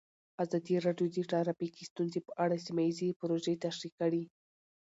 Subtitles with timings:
[0.43, 4.23] ازادي راډیو د ټرافیکي ستونزې په اړه سیمه ییزې پروژې تشریح کړې.